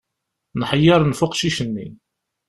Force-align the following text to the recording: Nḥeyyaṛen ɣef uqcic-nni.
Nḥeyyaṛen 0.59 1.11
ɣef 1.13 1.21
uqcic-nni. 1.25 1.87